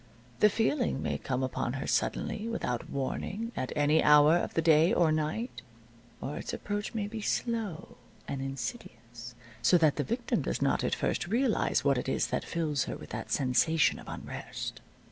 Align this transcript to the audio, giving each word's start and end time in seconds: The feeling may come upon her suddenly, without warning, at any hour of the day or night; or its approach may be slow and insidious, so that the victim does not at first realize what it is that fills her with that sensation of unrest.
The 0.39 0.49
feeling 0.49 1.03
may 1.03 1.19
come 1.19 1.43
upon 1.43 1.73
her 1.73 1.85
suddenly, 1.85 2.47
without 2.47 2.89
warning, 2.89 3.51
at 3.55 3.71
any 3.75 4.01
hour 4.01 4.35
of 4.35 4.55
the 4.55 4.61
day 4.63 4.91
or 4.91 5.11
night; 5.11 5.61
or 6.19 6.37
its 6.37 6.53
approach 6.55 6.95
may 6.95 7.05
be 7.05 7.21
slow 7.21 7.97
and 8.27 8.41
insidious, 8.41 9.35
so 9.61 9.77
that 9.77 9.97
the 9.97 10.03
victim 10.03 10.41
does 10.41 10.59
not 10.59 10.83
at 10.83 10.95
first 10.95 11.27
realize 11.27 11.83
what 11.83 11.99
it 11.99 12.09
is 12.09 12.25
that 12.29 12.43
fills 12.43 12.85
her 12.85 12.97
with 12.97 13.11
that 13.11 13.31
sensation 13.31 13.99
of 13.99 14.07
unrest. 14.09 14.81